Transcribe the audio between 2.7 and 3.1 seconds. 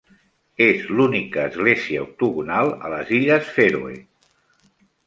a